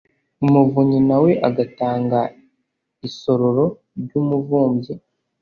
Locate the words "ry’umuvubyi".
4.01-4.93